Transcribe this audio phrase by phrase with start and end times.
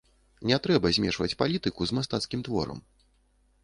[0.51, 2.79] Не трэба змешваць палітыку з мастацкім творам.